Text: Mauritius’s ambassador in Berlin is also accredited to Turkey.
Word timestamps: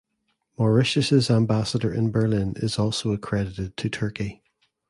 Mauritius’s 0.57 1.29
ambassador 1.29 1.93
in 1.93 2.09
Berlin 2.09 2.53
is 2.57 2.79
also 2.79 3.11
accredited 3.11 3.77
to 3.77 3.87
Turkey. 3.87 4.41